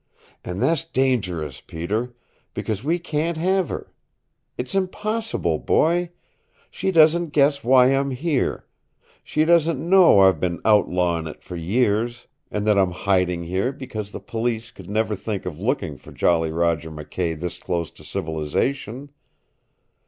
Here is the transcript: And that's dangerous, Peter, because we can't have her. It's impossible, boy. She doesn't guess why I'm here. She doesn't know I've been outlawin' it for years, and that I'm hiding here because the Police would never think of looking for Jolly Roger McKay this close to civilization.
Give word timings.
And 0.43 0.59
that's 0.63 0.83
dangerous, 0.83 1.61
Peter, 1.61 2.15
because 2.55 2.83
we 2.83 2.97
can't 2.97 3.37
have 3.37 3.69
her. 3.69 3.93
It's 4.57 4.73
impossible, 4.73 5.59
boy. 5.59 6.09
She 6.71 6.89
doesn't 6.89 7.27
guess 7.33 7.63
why 7.63 7.89
I'm 7.93 8.09
here. 8.09 8.65
She 9.23 9.45
doesn't 9.45 9.79
know 9.79 10.21
I've 10.21 10.39
been 10.39 10.59
outlawin' 10.65 11.27
it 11.27 11.43
for 11.43 11.55
years, 11.55 12.25
and 12.49 12.65
that 12.65 12.79
I'm 12.79 12.89
hiding 12.93 13.43
here 13.43 13.71
because 13.71 14.11
the 14.11 14.19
Police 14.19 14.75
would 14.75 14.89
never 14.89 15.15
think 15.15 15.45
of 15.45 15.59
looking 15.59 15.97
for 15.97 16.11
Jolly 16.11 16.51
Roger 16.51 16.89
McKay 16.89 17.39
this 17.39 17.59
close 17.59 17.91
to 17.91 18.03
civilization. 18.03 19.11